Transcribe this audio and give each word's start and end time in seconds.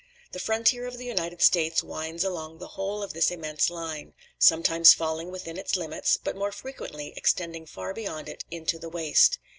The 0.31 0.39
frontier 0.39 0.87
of 0.87 0.97
the 0.97 1.05
United 1.05 1.43
States 1.43 1.83
winds 1.83 2.23
along 2.23 2.57
the 2.57 2.69
whole 2.69 3.03
of 3.03 3.13
this 3.13 3.29
immense 3.29 3.69
line; 3.69 4.15
sometimes 4.39 4.95
falling 4.95 5.29
within 5.29 5.59
its 5.59 5.75
limits, 5.75 6.17
but 6.23 6.35
more 6.35 6.51
frequently 6.51 7.13
extending 7.15 7.67
far 7.67 7.93
beyond 7.93 8.27
it 8.27 8.43
into 8.49 8.79
the 8.79 8.89
waste. 8.89 9.37